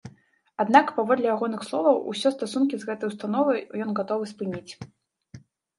[0.63, 4.71] Аднак, паводле ягоных словаў, усе стасункі з гэтай установай ён гатовы спыніць.